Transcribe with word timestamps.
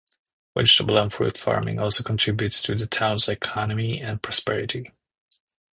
Vegetable 0.57 0.97
and 0.97 1.13
fruit 1.13 1.37
farming 1.37 1.77
also 1.77 2.03
contributes 2.03 2.63
to 2.63 2.73
the 2.73 2.87
town's 2.87 3.29
economy 3.29 4.01
and 4.01 4.23
prosperity. 4.23 4.89